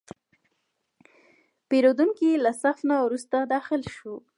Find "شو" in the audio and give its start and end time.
3.95-4.13